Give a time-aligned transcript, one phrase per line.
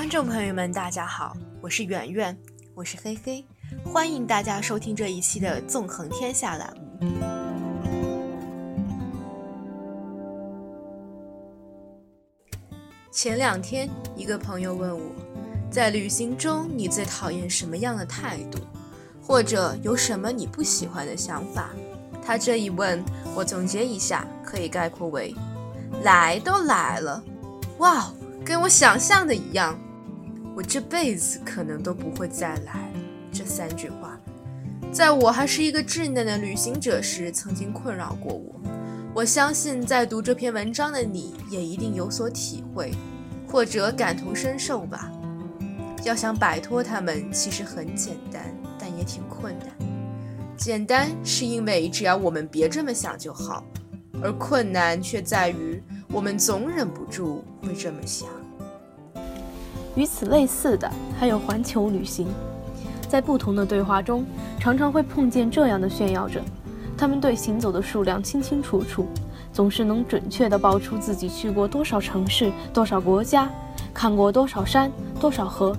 [0.00, 2.34] 观众朋友们，大家好，我是圆圆，
[2.74, 3.44] 我是黑黑，
[3.84, 6.82] 欢迎大家收听这一期的《纵横天下》栏目。
[13.12, 15.12] 前两天，一个朋友问我，
[15.70, 18.58] 在旅行中你最讨厌什么样的态度，
[19.22, 21.68] 或者有什么你不喜欢的想法？
[22.24, 23.04] 他这一问，
[23.34, 25.34] 我总结一下，可以概括为：
[26.02, 27.22] 来都来了，
[27.80, 28.10] 哇，
[28.42, 29.78] 跟我想象的一样，
[30.54, 32.90] 我这辈子可能都不会再来。
[33.32, 34.18] 这三句话，
[34.92, 38.60] 在我还是一个稚嫩的旅行者时，曾经困扰过我。
[39.14, 42.92] 我相信，在读这篇文章的你也一定有所体会，
[43.48, 45.10] 或者感同身受吧。
[46.04, 48.42] 要想摆脱他们，其实很简单，
[48.78, 49.68] 但也挺困难。
[50.56, 53.64] 简单是因为只要我们别这么想就好，
[54.22, 55.82] 而困难却在于
[56.12, 58.28] 我们总忍不住会这么想。
[60.00, 62.26] 与此类似的还有环球旅行，
[63.06, 64.24] 在不同的对话中，
[64.58, 66.40] 常常会碰见这样的炫耀者。
[66.96, 69.06] 他们对行走的数量清清楚楚，
[69.52, 73.50] 总是能准确地报出自己去过多少城市、多少国家，
[73.92, 75.76] 看过多少山、多少河。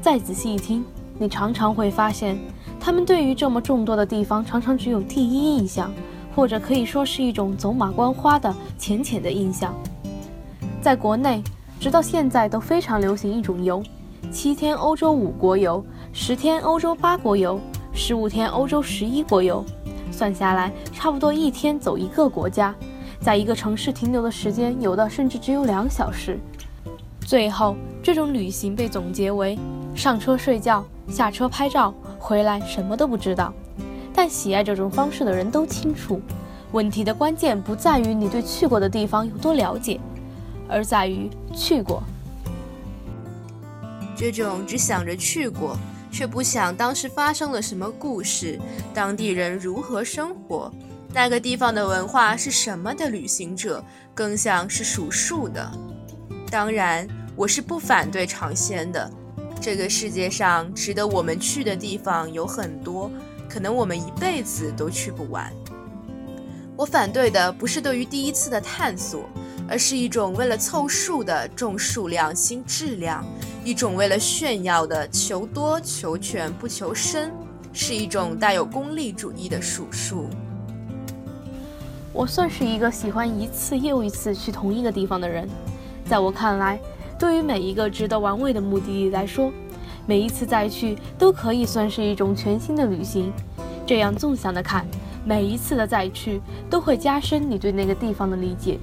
[0.00, 0.82] 再仔细一听，
[1.18, 2.38] 你常常会发现，
[2.80, 5.92] 他们对于这么众多的地方，常常只有第一印象，
[6.34, 9.74] 或者可以说是一种走马观花的浅浅的印象。
[10.80, 11.42] 在国内，
[11.80, 13.82] 直到现在都非常流行一种游：
[14.32, 17.60] 七天欧洲五国游，十天欧洲八国游，
[17.92, 19.64] 十五天欧洲十一国游。
[20.10, 22.74] 算下来，差不多一天走一个国家，
[23.20, 26.36] 在一个城市停留的时间，有的甚至只有两小时。
[27.20, 29.56] 最后，这种旅行被总结为：
[29.94, 33.52] 上车睡觉，下车拍照，回来什么都不知道。
[34.12, 36.20] 但喜爱这种方式的人都清楚，
[36.72, 40.00] 问题的关键不在于你对去过的地方有多了解，
[40.68, 42.02] 而在于去过。
[44.16, 45.76] 这种只想着去过。
[46.10, 48.58] 却不想当时发生了什么故事，
[48.94, 50.72] 当地人如何生活，
[51.12, 53.84] 那个地方的文化是什么的旅行者，
[54.14, 55.70] 更像是数数的。
[56.50, 59.08] 当然，我是不反对尝鲜的。
[59.60, 63.10] 这个世界上值得我们去的地方有很多，
[63.46, 65.52] 可能我们一辈子都去不完。
[66.74, 69.28] 我反对的不是对于第一次的探索，
[69.68, 73.24] 而是一种为了凑数的重数量轻质量。
[73.64, 77.30] 一种为了炫耀的求多求全不求深，
[77.72, 80.26] 是一种带有功利主义的数数。
[82.14, 85.46] 我算是一个喜欢一次又一次去同一个地方的人。
[86.06, 86.80] 在我看来，
[87.18, 89.52] 对于每一个值得玩味的目的地来说，
[90.06, 93.30] 每一次再去都可以算是一种全新的旅行。
[93.86, 94.86] 这样纵向的看，
[95.26, 96.40] 每一次的再去
[96.70, 98.78] 都会加深你对那个地方的理解。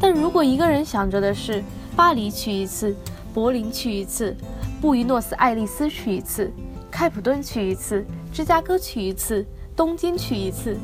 [0.00, 1.62] 但如果一个人想着的是
[1.94, 2.96] 巴黎去一次，
[3.34, 4.34] 柏林去一次，
[4.80, 6.50] 布宜诺斯艾利斯去一次，
[6.90, 9.44] 开普敦去一次，芝加哥去一次，
[9.76, 10.74] 东京去一次，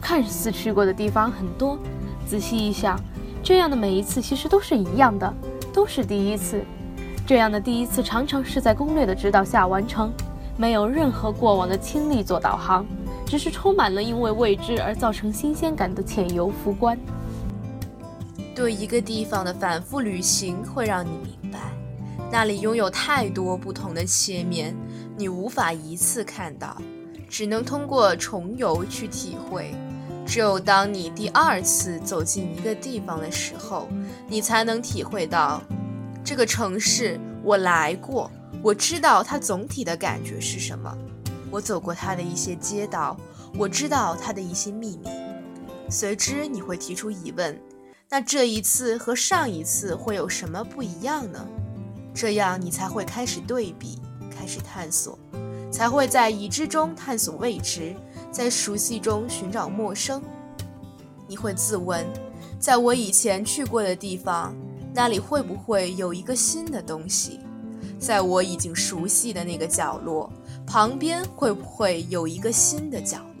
[0.00, 1.76] 看似去过的地方很多，
[2.24, 2.96] 仔细一想，
[3.42, 5.34] 这样的每一次其实都是一样的，
[5.72, 6.62] 都是第一次。
[7.26, 10.12] 这样的第一次常常是在攻略的指导下完成，
[10.56, 12.86] 没有任何过往的亲历做导航，
[13.26, 16.96] 只是充满了因为未知而造成新鲜感的浅游浮观。
[18.54, 21.72] 对一个地方的反复旅行会让你明白。
[22.30, 24.74] 那里拥有太多不同的切面，
[25.16, 26.76] 你无法一次看到，
[27.28, 29.74] 只能通过重游去体会。
[30.24, 33.88] 只有当你第二次走进一个地方的时候，
[34.28, 35.60] 你才能体会到
[36.24, 38.30] 这个城市我来过，
[38.62, 40.96] 我知道它总体的感觉是什么。
[41.50, 43.16] 我走过它的一些街道，
[43.58, 45.10] 我知道它的一些秘密。
[45.90, 47.58] 随之你会提出疑问：
[48.12, 51.48] 那这一次和上一次会有什么不一样呢？
[52.12, 53.98] 这样你才会开始对比，
[54.30, 55.18] 开始探索，
[55.70, 57.96] 才会在已知中探索未知，
[58.30, 60.22] 在熟悉中寻找陌生。
[61.26, 62.06] 你会自问，
[62.60, 64.54] 在我以前去过的地方，
[64.92, 67.40] 那里会不会有一个新的东西？
[67.98, 70.30] 在我已经熟悉的那个角落
[70.66, 73.31] 旁边，会不会有一个新的角落？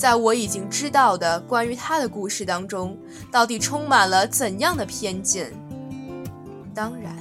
[0.00, 2.96] 在我已经知道的关于他的故事当中，
[3.30, 5.52] 到底充满了怎样的偏见？
[6.74, 7.14] 当然。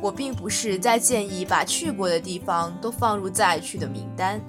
[0.00, 4.40] 我并不是在建议把去过的地方都放入再去的名单，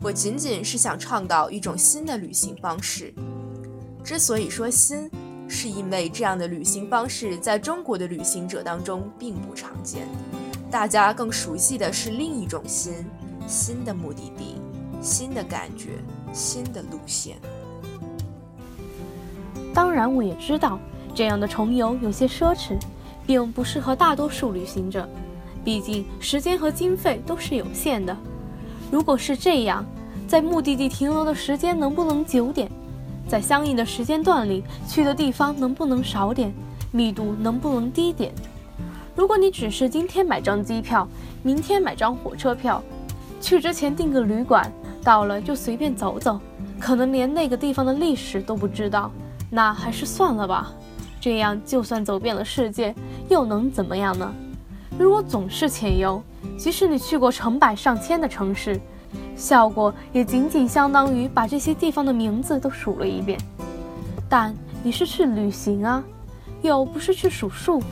[0.00, 3.14] 我仅仅是想倡导一种新的旅行方式。
[4.02, 5.08] 之所以说新，
[5.46, 10.08] 是因为这样的旅行方式在中国的旅行者当中并不常见，
[10.72, 12.92] 大家更熟悉的是另一种新，
[13.46, 14.60] 新的目的地，
[15.00, 15.90] 新的感觉，
[16.32, 17.36] 新的路线。
[19.74, 20.78] 当然，我也知道
[21.14, 22.78] 这样的重游有些奢侈。
[23.24, 25.08] 并不适合大多数旅行者，
[25.64, 28.14] 毕竟时间和经费都是有限的。
[28.90, 29.86] 如果是这样，
[30.26, 32.68] 在目的地停留的时间能不能久点？
[33.28, 36.52] 在相应的时间段里去的地方能不能少点？
[36.90, 38.34] 密度能不能低点？
[39.14, 41.06] 如果你只是今天买张机票，
[41.44, 42.82] 明天买张火车票，
[43.40, 44.70] 去之前订个旅馆，
[45.02, 46.40] 到了就随便走走，
[46.78, 49.10] 可能连那个地方的历史都不知道，
[49.50, 50.72] 那还是算了吧。
[51.20, 52.94] 这样就算走遍了世界，
[53.28, 54.32] 又能怎么样呢？
[54.98, 56.22] 如果总是潜游，
[56.56, 58.80] 即使你去过成百上千的城市，
[59.36, 63.38] 效果也仅仅相当于把这些地方的名字都数了一遍。
[64.28, 66.02] 但你是去旅行啊，
[66.60, 67.82] 又不是去数数。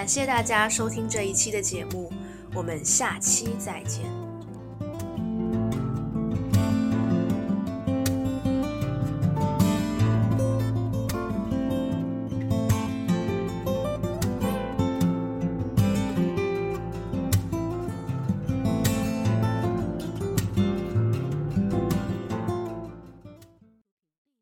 [0.00, 2.10] 感谢大家收听这一期的节目，
[2.54, 4.19] 我们下期再见。